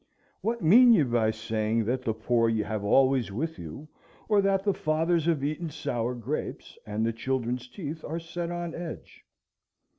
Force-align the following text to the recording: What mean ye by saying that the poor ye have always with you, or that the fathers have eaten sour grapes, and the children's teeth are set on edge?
What 0.41 0.63
mean 0.63 0.93
ye 0.93 1.03
by 1.03 1.29
saying 1.29 1.85
that 1.85 2.01
the 2.01 2.15
poor 2.15 2.49
ye 2.49 2.63
have 2.63 2.83
always 2.83 3.31
with 3.31 3.59
you, 3.59 3.87
or 4.27 4.41
that 4.41 4.63
the 4.63 4.73
fathers 4.73 5.25
have 5.27 5.43
eaten 5.43 5.69
sour 5.69 6.15
grapes, 6.15 6.75
and 6.87 7.05
the 7.05 7.13
children's 7.13 7.67
teeth 7.67 8.03
are 8.03 8.17
set 8.19 8.49
on 8.49 8.73
edge? 8.73 9.23